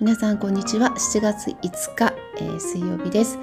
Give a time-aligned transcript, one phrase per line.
[0.00, 3.38] 皆さんこんにちは7月5日、えー、水曜日です、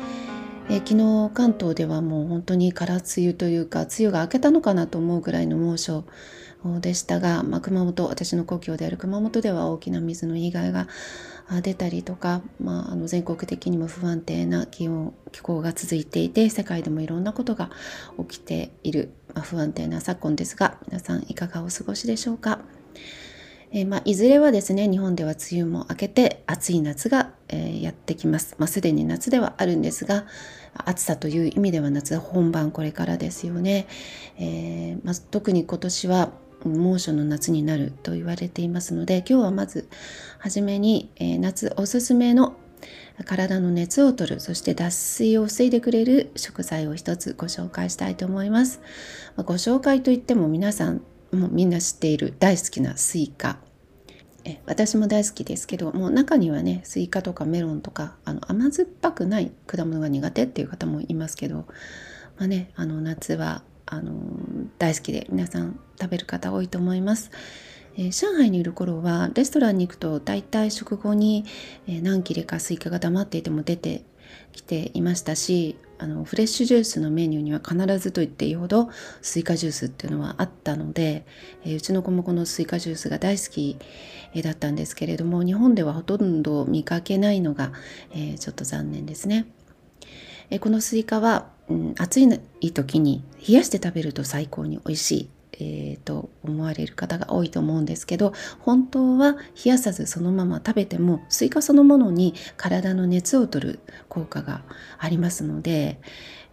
[0.69, 6.03] えー、昨日関東ではもう本当に空梅雨というか梅雨が明けたのかなと思うぐらいの猛暑
[6.81, 10.87] でしたが、まあ、熊本私の故郷である熊本では大きな水の被害が
[11.61, 17.69] 出たりとか、まあ、あの全国的にも不安定な気温気候が続いていて世界でもいろんなことが
[18.27, 22.61] 起きている、まあ、不安定な昨今ですが皆さんいかがお過ごしでしょうか？
[23.71, 30.25] えー、まあ、いずれはですね日本では梅雨も明けて暑い夏が、えー、やってきます、まあ、すでに夏ではあるんですが
[30.73, 33.87] 暑さという意味では夏本番これからですよね、
[34.37, 36.31] えー、まあ、特に今年は
[36.65, 39.87] 猛暑の夏になると言われていますので今日はまず
[40.39, 42.55] 初めに、え夏おすすめの
[43.25, 48.81] 体の熱を取るそして脱水を防いでくれる食材を一つご紹介したいと思います、
[49.35, 53.57] まご紹介といっても皆さんもうみんな知っている大好きなスイカ
[54.65, 61.65] 私も大好きですけどもう中にはねスイカとかメロンとかあの甘酸っぱくない果物が苦手っていう方もいますけど、
[62.37, 64.13] まあね、あの夏はあの
[64.77, 67.31] 大好きで皆さん食べる方多いと思います。
[67.97, 71.45] えー、上海にいる頃はレストランに行くと大体食後に、
[71.87, 74.03] え、何切れかスイカが黙っていても出て
[74.53, 78.89] きていましたしあのフレッシュジュースのメニューには必ずと言っていいほど
[79.21, 81.25] スイカジュースっていうのはあったので、
[81.63, 83.77] えー、うちの子もこのスイカジュースが大好き、
[84.33, 87.71] え、だったんですけれども日本ではほとんど見かけないのが、
[88.11, 89.47] えー、ちょっと残念ですね。
[90.49, 95.29] えこのスイカは、うん、暑い時に冷やして食べると最高に美味しい
[95.59, 99.33] えー、と思われる方が多いと思うんですけど本当は
[99.63, 104.63] 冷やさずそのまま食べてもスイカそのものに体の熱を取る効果が
[104.99, 105.99] ありますので、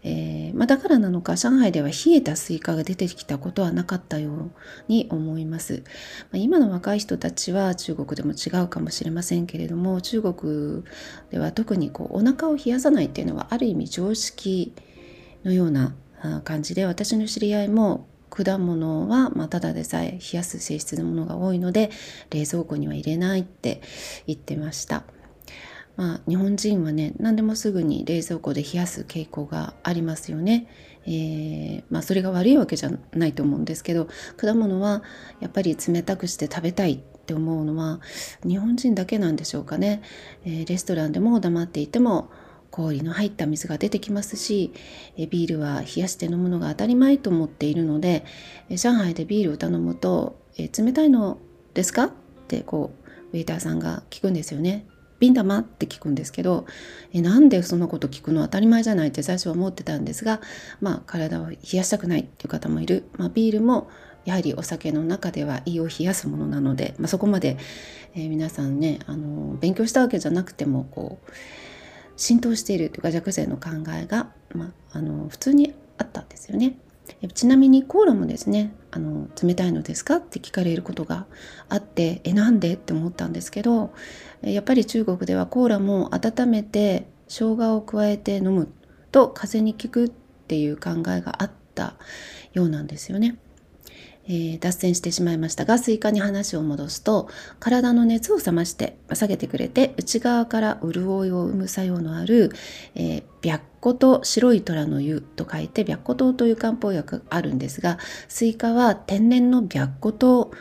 [0.03, 4.51] えー、まあ、だからなのか上海では冷えたスイカが出てきたことはなかったよう
[4.89, 5.83] に思います、
[6.31, 10.83] まあ、今の若い人たちは中国でも違うかもしれませんけれども中国
[11.31, 14.73] では特にこうお腹を冷やさないっていうのはある意味常識
[15.45, 15.95] のような
[16.45, 21.91] 感じで私の知り合いも果物は、まあ、ただでさえ冷やす性質のものが多いので
[22.31, 23.81] 冷蔵庫には入れないって
[24.27, 25.05] 言ってました。
[25.97, 30.67] まあ、日本人はね何でもすぐに冷蔵庫で冷やす傾向がありますよね。
[31.07, 34.09] えー、まあ、それが悪いわけじゃないと思うんですけど
[34.39, 35.03] 果物は
[35.41, 38.01] やっぱり冷たくして食べたいって思うのは
[38.43, 40.03] 日本人だけなんでしょうかね。
[40.45, 42.31] えー、レストランでも黙っていても
[42.75, 44.73] 氷の入った水が出てきますし
[45.17, 48.25] ビールは冷やして飲むのが当たり前と思っているので
[48.69, 51.39] 上海でビールを頼むと「え冷たいの
[51.73, 52.11] ですか?」っ
[52.49, 52.91] てこ
[53.33, 54.87] うウェイターさんが聞くんですよね。
[55.21, 56.67] 瓶玉って聞くんですけど
[57.13, 60.41] えなんでそんなこと聞くの当たり前じゃないって最初は思ってたんですが
[60.81, 63.89] まあ体を冷やしたくないっていう方もいる、まあ、ビールも
[64.25, 67.57] やはりお酒の中では胃を冷やすものなので、まあ、そこまで、
[68.15, 71.31] えー、皆さんねあの勉強したわけじゃなくてもこう
[72.17, 76.77] 浸透しているというか養生の考えが、まあ、あの普通にあったんですよね。
[77.35, 81.27] ちなみにコーラもですねあの冷たいのですかって聞かれることが
[81.69, 83.93] あってえなんでって思ったんですけど
[84.41, 88.69] やっぱり中国ではコーラも温めて生姜を加えて飲む
[89.13, 91.95] と風邪に効くっていう考えがあった
[92.53, 93.37] ようなんですよね。
[94.27, 97.29] えー、脱線してしまいましたがスイカに話を戻すと
[97.61, 102.51] 体の熱を冷まして下げてくれて内側から潤いを生む作用のある、
[102.95, 107.99] えー、白虎と白い虎の湯と書いて白虎湯という漢方薬があるんですが
[108.29, 110.53] スイカは天然の白虎湯、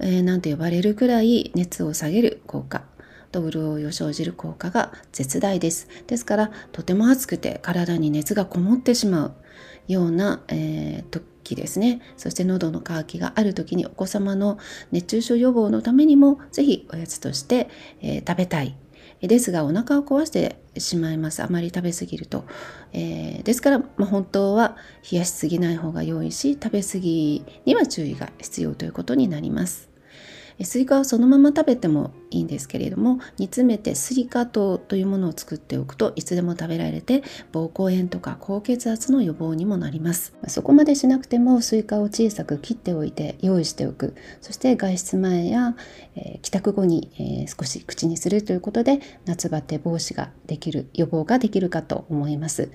[0.00, 2.84] えー、なんて呼ばれるくらい熱を下げる効果
[3.32, 5.88] と潤いを生じる効果が絶大です。
[6.06, 9.34] ですからとても熱くて体に熱がこもってしまう
[9.88, 12.00] ような、えー、時ですね。
[12.16, 14.58] そして喉の渇きがある時にお子様の
[14.90, 17.68] 熱中症予防のためにも是非おやつとして、
[18.00, 18.76] えー、食べたい。
[19.22, 21.42] ですがお腹を壊してしまいます。
[21.42, 22.44] あまり食べ過ぎると、
[22.92, 24.76] えー、ですから、まあ、本当は
[25.10, 29.88] 冷やしすぎない方が良いし食べ過ぎには注意が必要ということになります。
[30.62, 40.34] スイカはそのまま食べてもいいんですけれども煮詰めてスイカ糖というものを作っておくといつでも食べられて膀胱炎とか高血圧の予防にもなります。
[40.48, 44.14] そこまでしなくてもスイカを小さく切っておいて用意しておく。
[44.40, 45.76] そして外出前や、
[46.14, 52.70] えー、帰宅後に、えー、少し口にするということで夏バテ防止ができる予防ができるかと思います。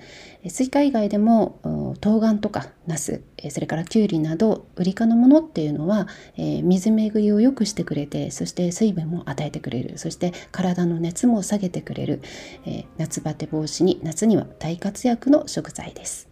[0.48, 9.98] スイカ以外でも冬瓜とかナスそれからきゅうりなどウリ科のものっていうのは、えー、水巡りを良くしてくれてそして水分も与ええてくれる。
[9.98, 12.20] そして体の熱も下げてくれる、
[12.64, 16.28] えー、夏バテ防止に夏には大活躍の食材です。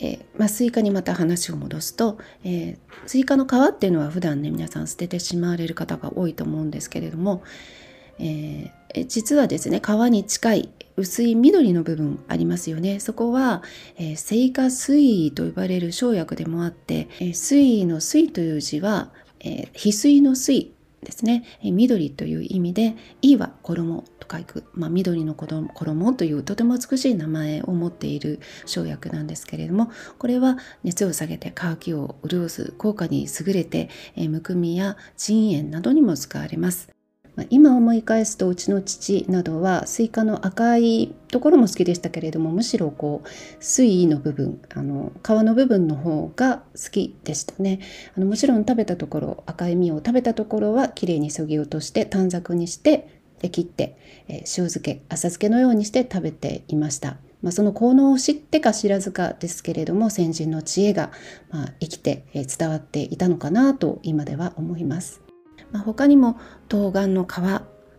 [0.00, 7.42] えー、まあ、スイカにまた話を戻すと、えー、スイカの皮っていうのは普段ね皆さん捨ててしまわれる方が多いと思うんですけれども、
[8.18, 13.00] えー、実はですね皮に近い薄い緑の部分ありますよね。
[13.00, 13.62] そこは、
[13.96, 20.72] えー、西瓜翠衣と呼ばれる生薬でもあって、えー、翠衣の翠という字は、えー、翡翠の翠
[21.02, 36.97] ですね、え、緑という意味で「衣」は衣と書く、まあ、緑の衣というとても美しい名前を持っている生薬なんですけれどもこれは熱を下げて乾きを潤す効果に優れて、え、むくみや腎炎などにも使われます。
[37.50, 43.28] 今思い返すとうちの父などはスイカの赤いところも好きでしたけれどもむしろこう
[43.64, 47.80] 翠衣の部分あの皮の部分の方が好きでしたね
[48.16, 53.96] あのもちろん食べたところ赤い実を食べたところはきれいにそぎ落として短冊にしてで切って、
[54.28, 57.16] え、塩漬け浅漬けのようにして食べていました。
[57.40, 61.12] まあ、その効能を知ってか知らずかですけれども先人の知恵が、
[61.50, 65.27] まあ、生きて、え、伝わっていたのかなと今では思います。
[65.72, 66.38] まあ、他にも
[66.68, 67.28] 冬瓜の皮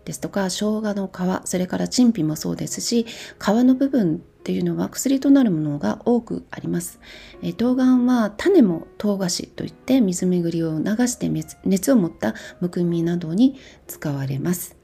[0.06, 3.08] ですとか生姜の皮それから陳皮もそうですし皮
[3.40, 7.00] の部分っていうのは薬となるものが多くあります。
[7.42, 11.30] え冬瓜は種も唐菓子といって水巡りを流して
[11.66, 14.80] 熱を持ったむくみなどに使われます。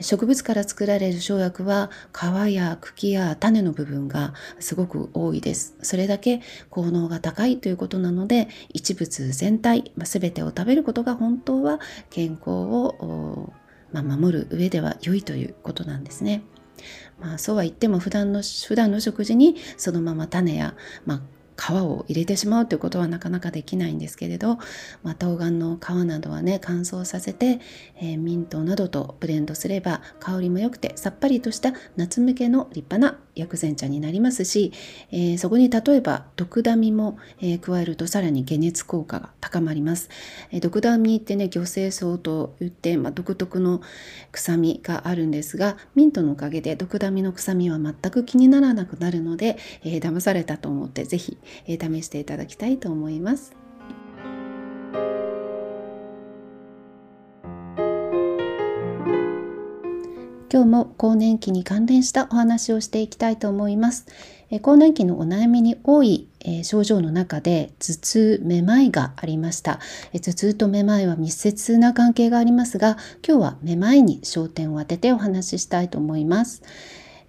[0.00, 5.76] 植物から作られる生薬は皮や茎や種の部分がすごく多いです。
[5.82, 6.40] それだけ
[6.70, 11.78] 効能が高いということなので一物全体、まあ、全てを食べることが本当は
[12.10, 13.52] 健康を、
[13.92, 16.42] まあ、守る上では良いということなんですね。
[17.20, 20.74] まあ、そうは言っても普段の普段の食事にそのまま種や、
[21.06, 21.22] まあ、
[21.56, 24.58] 皮を入れてしまうということはなかなかできないんですけれど、
[25.02, 27.60] まあ、冬瓜の皮などはね乾燥させて、
[27.96, 34.72] えー、ミントなどとブレンドすれば香りも良くてさっぱりとした夏向けの立派な薬膳茶になりますし、
[35.10, 40.08] えー、そこに例えば毒ダミも、えー、加えるとさらに解熱効果が高まります、
[40.50, 43.80] えー、毒ダミってね魚清草といって、まあ、独特の
[44.32, 53.56] 臭みがあるんですがミントのおかげで毒ダミの臭みは全く気にならなくなるので、えー、騙されたと思って是非、えー、試していただきたいと思います
[60.54, 64.06] 今日も更年期に関連したお話をしていきたいと思います。
[64.52, 69.80] え更年期のお悩みに多い、え症状の中で頭痛、めまいがありました、
[70.12, 76.62] え頭痛とめまいは密接な関係がありますが、今日はめまいに焦点を当ててお話ししたいと思います。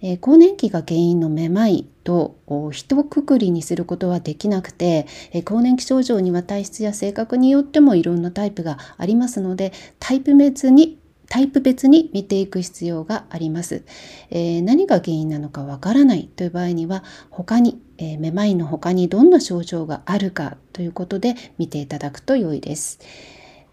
[0.02, 2.36] え更年期が原因のめまいと
[2.70, 10.98] 一括りにすることはできなくて、え更年期症状には体質や性格によってもいろんなタイプがありますのでタイプ別に
[11.28, 13.82] タイプ別に見ていく必要があります。
[14.30, 23.00] えー、何が原因なのかわからないという場合には他に、えー、めまいの他にどんな症状があるかということで見ていただくと良いです。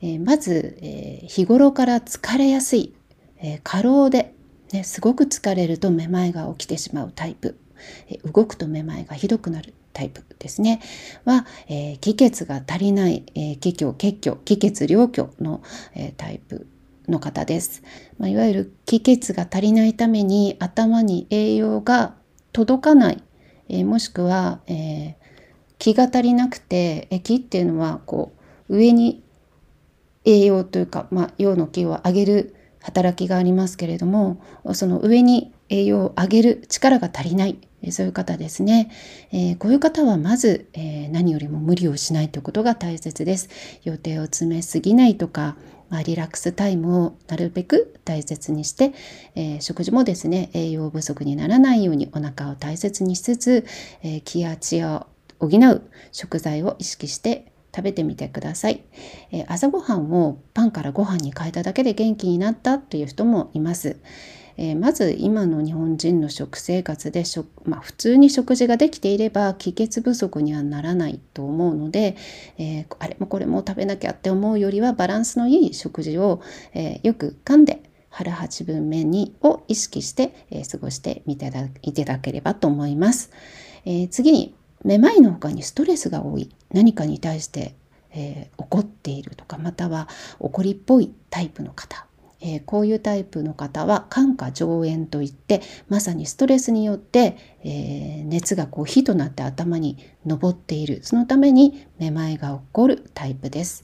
[0.01, 2.93] えー、まず、え日頃から疲れやすい、
[3.37, 4.33] え過労で、
[4.73, 7.57] ね、すごく疲れるとめまいが起きてしまうタイプ、
[8.09, 10.81] え動くとめまいがひどくなるタイプですね
[11.25, 15.61] は、えー、気血が足りない、えー、気虚血虚気血両虚の、
[15.93, 16.67] えー、タイプ
[17.07, 17.83] の方です。
[18.17, 22.15] まあ、いわゆる気血が足りないために頭に栄養が
[22.53, 23.23] 届かない、
[23.69, 25.15] えー、もしくは、えー、
[25.79, 28.33] 気が足りなくて、え気っていうのはこ
[28.69, 29.21] う上に
[30.25, 34.41] 栄養というか、まあ、陽の気を上げる働きがありますけれども
[34.73, 37.57] その上に栄養を上げる力が足りない。
[37.91, 38.89] そういう方ですね、
[39.33, 43.49] えー、こういう方はまず、えー、何よりも無理をしないということが大切です。
[43.83, 45.57] 予定を詰めすぎないとか、
[45.89, 48.93] まあ、リラックスタイムをなるべく大切にして、
[49.35, 53.65] えー、食事もですね栄養不足にならないようにお腹を大切にしつつ、
[54.01, 55.07] え気や血を
[55.39, 55.81] 補う
[56.13, 58.83] 食材を意識して食べてみてください、
[59.31, 63.97] えー、朝ごはんをパンからご飯に変えただけで元気になったという人もいます、
[64.57, 72.15] えー、まず今の日本人の食生活で食、まあ、普通に食事ができていれば気血不足にはならないと思うので、
[72.57, 76.41] えー、あれもこれも食べなきゃって思うよりはバランスのいい食事を、
[76.75, 81.51] え、よく噛んで腹八分目にを意識して、え過ごしてみて
[81.81, 83.31] いただければと思います。
[83.85, 84.53] え次に
[84.83, 86.49] めまいの他にストレスが多い。
[86.71, 87.75] 何かに対して、
[88.11, 90.07] えー、怒っているとかまたは
[90.39, 92.05] 怒りっぽいタイプの方。
[92.45, 100.99] えー、こういうタイプの方は感化上炎といってまさにストレスによって、えー、熱がこう火となって頭に上っている。
[101.03, 103.83] そのためにめまいが起こるタイプです。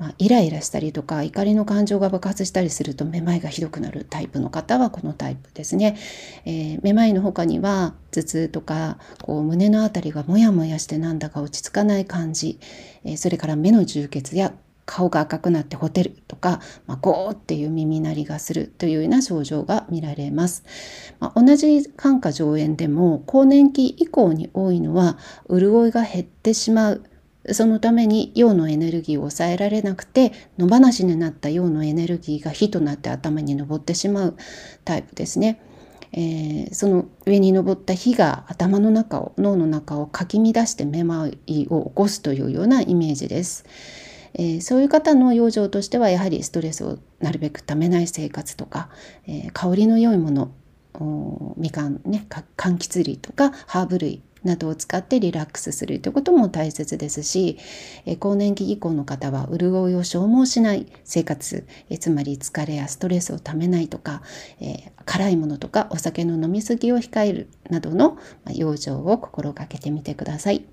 [0.00, 5.98] まあ、イライラしたりとか怒りの感情が爆発したりするとめまいがひどくなるタイプの方はこのタイプですね。
[6.46, 12.58] えー、めまいの他には頭痛とかこう胸の辺りがモヤモヤしてなんだか落ち着かない感じ、
[13.04, 14.54] えー、それから目の充血や
[14.86, 20.64] 顔が赤くなってほてるとか、まあ、ゴーっていう耳鳴りがするというような症状が見られます。
[21.20, 27.04] まあ、同じ感化上炎でも更年期以降に多いのは潤いが減ってしまう
[27.52, 34.36] そのために陽のエネルギーを抑えられなくて野放しになった陽のエネルギーが火となって頭に上ってしまう
[34.84, 35.60] タイプですね。
[36.12, 43.64] えー、その上に上った火が頭の中を脳の中をかき乱してめまいを起こすというようなイメージです。
[44.34, 48.88] えー、そういう方の養生としてはやはりストレスをなるべくためない生活とか、
[49.26, 50.52] えー、香りの良いもの
[51.56, 57.58] みかんね柑橘類とかハーブ類などを使ってリラックスするということも大切ですし、
[58.06, 64.22] え更年期以降の方は潤いを消耗しない生活、えつまり疲れやストレスをためないとか、
[64.60, 68.18] え辛いものとかお酒の飲み過ぎを控えるなどの
[68.54, 70.64] 養生を心がけてみてください。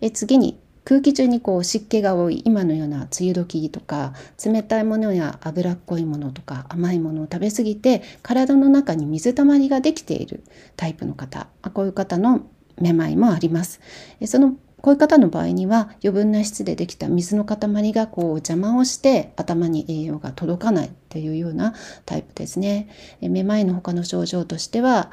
[0.00, 4.12] え次に空気中にこう湿気が多い今のような梅雨時とか
[4.44, 10.44] 冷たいものや脂っこいものとか甘いものを食べ過ぎて体の中に水たまりができている
[10.76, 12.46] タイプの方こういう方の
[12.80, 13.80] めまいもあります。
[14.26, 21.72] そのこういう方の場合には余分な質でできた水の塊がこう邪魔をして頭に栄養が届かないというような
[22.04, 22.90] タイプですね。
[23.22, 25.10] めまいの他の症状としては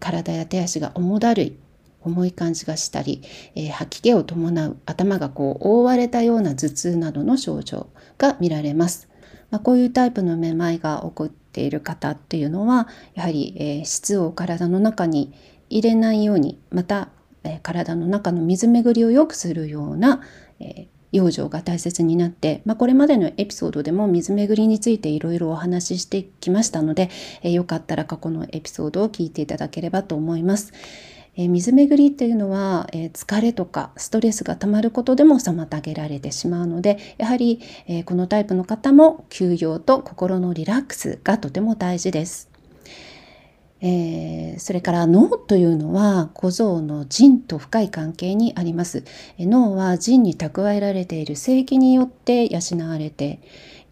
[0.00, 1.56] 体や手足が重だるい
[2.04, 3.22] 重い感じがしたり、
[3.54, 9.08] えー、吐き気を伴う頭がこう覆われたような頭痛などの症状が見られます。
[9.50, 15.32] まあ、こういうタイプのめまいが起こっている方っていうのはやはり、えー、質を体の中に
[15.68, 17.10] 入れないようにまた、
[17.44, 20.22] えー、体の中の水巡りを良くするような、
[20.58, 27.10] え養生が大切になって、まあ、これまでのエピソードでも水巡りについていろいろお話ししてきましたので、
[27.42, 30.72] えよかったら過去のエピソードを聞いていただければと思います。
[31.36, 42.52] えー、水巡りっていうのは、えー、疲れとかストレスがたまることでも妨げられてしまうのでやはり、えー、このタイプの方も休養と心のリラックスがとても大事です。
[43.84, 49.02] えー、それから脳というのは小僧の腎と深い関係にあります。
[49.40, 53.40] 脳は腎に蓄えられている正気によって養われて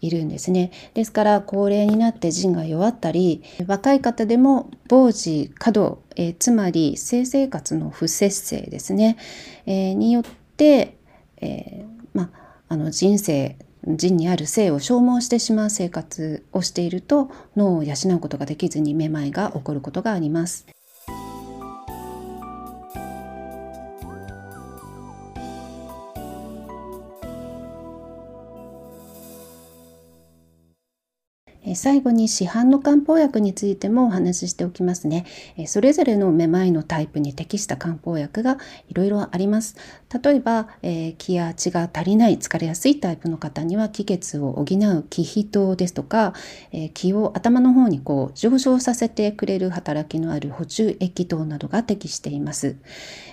[0.01, 0.71] いるんですね。
[0.93, 9.17] ですから高齢になって腎が弱ったり若い方でも傍児過度、え、つまり性生活の不節制ですね、
[9.65, 10.23] えー、によっ
[10.57, 10.97] て、
[11.37, 12.31] えー、ま
[12.67, 20.67] あの人生腎にある性を消耗してしまう生活をしていると脳を養うことができずにめまいが起こることがあります。
[31.75, 35.25] 最後に市販の漢方薬についてもお話ししておきますね。
[35.67, 38.57] それぞれのめまいのタイプに適した漢方薬が
[38.89, 39.75] いろいろあります。
[40.23, 46.33] 例えば、えー、気や血が足りない疲れやすいタイプの方には気血を補う気脾糖ですとか、
[46.71, 52.75] えー、気を頭の方にこう上昇させてくれる働きのある補充液糖などが適しています。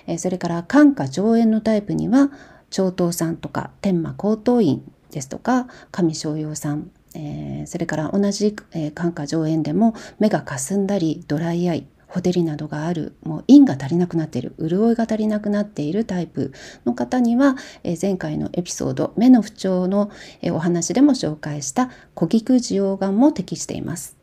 [0.07, 2.31] えー、それから肝火上炎のタイプには
[2.77, 16.51] 腸頭酸とか天麻高糖飲ですとか上昇葉酸えー、それから同じ、えー、肝火上炎でも目がかすんだりドライアイほてりなどがあるもう陰が足りなくなっている潤いが足りなくなっているタイプ
[16.85, 20.09] の方には、えー、前回のエピソード目の不調の、
[20.41, 24.17] えー、お話でも紹介した小菊受容がんも適しています。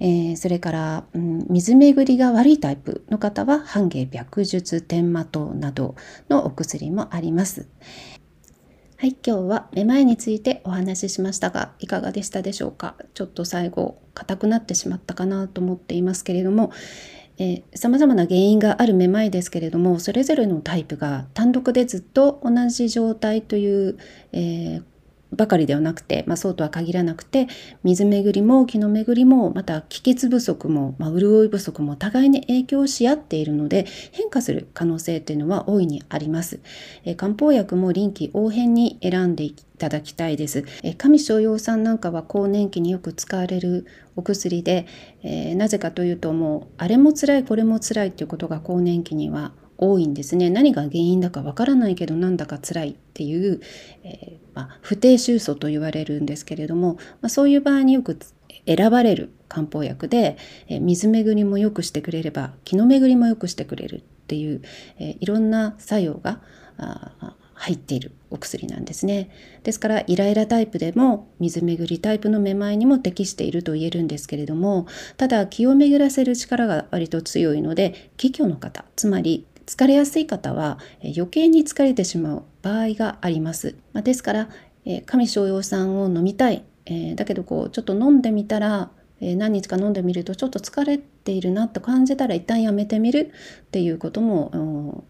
[0.00, 5.96] えー、それから、うん、水巡りが悪いタイプの方は半芸白術天麻糖など
[6.28, 7.68] のお薬もあります。
[9.00, 12.96] はい、今日はめまいについてお話ししましたが、いかがでしたでしょうか？
[13.14, 16.72] ちょっと最後、硬くなってしまったかなと思っていますけれども、
[17.38, 23.98] えー、様々な原因があるめまいですけれども、それぞれのタイプが単独でずっと同じ状態という、
[24.32, 24.84] えー
[25.32, 27.48] ばかりではなくて、まあ、そうとは限らなくて
[27.84, 36.60] 水巡りも気の巡りもまた気血不足も、まあ、潤い不足も互いに影響し合っているので変化する可能性というのは大いにあります。
[37.04, 40.64] え漢方薬も臨機応変に選んでいただきたいです。
[40.82, 44.86] え上昇葉酸なんかは更年期によく使われるお薬で、
[45.22, 53.60] えー、なぜかというともうあれも辛いこれも辛いということが更年期には多いんですね何が原因だかわからないけどなんだか辛いっていう、
[54.02, 58.18] えー、まあ、不定収素と言われるんですけれども、まあ、そういう場合によく
[58.66, 64.62] 選ばれる漢方薬で、えー、水巡りも良くしてくれれば気の巡りも良くしてくれるっていう、
[64.98, 66.40] えー、いろんな作用が
[67.54, 69.30] 入っているお薬なんですね。
[69.62, 83.76] ですからイライラタイプでも水巡りタイプのめまいにも適していると言えるんですけれどもただ気を巡らせる力が割と強いので気虚の方つまり疲れやすい方は余計に疲れてしまう場合があります。
[83.92, 84.48] まですから
[84.88, 95.04] えー、上昇陽酸を飲みたい、えー、だけどこうちょっと飲んでみたら、えー、何日か飲んでみるとちょっと疲れているなと感じたら一旦やめてみるっていうことも、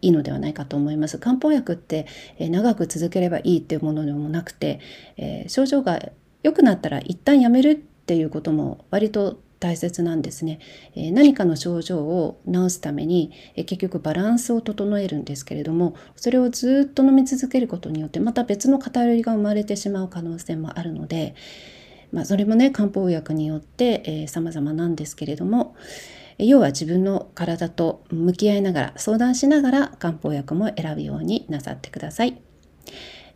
[0.00, 1.18] いいのではないかと思います。
[1.18, 2.06] 漢方薬って、
[2.36, 4.80] え長く続ければいいっていうものでもなくて、
[5.16, 6.02] え症状が
[6.42, 10.58] 良くなったら一旦やめるっていうことも割と大切なんですね、
[10.96, 21.36] えー、何かの症状を治すために、えー、結局バランスを整えるんですけれどもそれをずっと飲み続けることによってまた別の偏りが生まれてしまう可能性もあるので、
[22.10, 25.76] まあ、それもね漢方薬によってえー、様々なんですけれども
[26.38, 32.51] 要は自分の体と向き合いながら相談しながら漢方薬も選ぶようになさってください。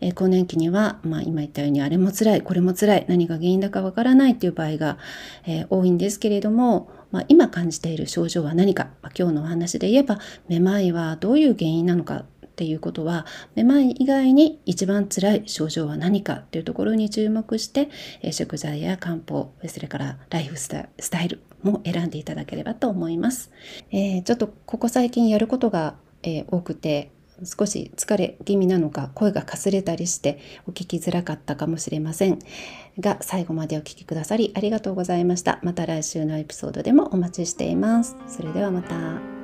[0.00, 4.98] えー、更年期には、まあ、今言ったようにあれも辛いこれも辛い何が原因だかわからないっていう場合が、
[5.46, 17.90] えー、多いんですけれども、まあ、今感じている症状は何か、まあ、今日のお話で言えばめまいはどういう原因なのかっていうことはめまい以外に一番辛い症状は何かっていうところに注目して、
[18.22, 23.50] えー、食材や漢方それからライフスタイルも選んでいただければと思います。
[23.90, 27.10] えー、ちょっとここ最近やることが、えー、多くて
[27.44, 32.38] 少し疲れ気味なのか声がかすれたりしてお聞きづらかったかもしれません
[32.98, 35.60] が最後までお聴きくださりありがとうございました。
[35.62, 38.16] また来週のエピソードでもお待ちしています。
[38.28, 39.35] それではまた。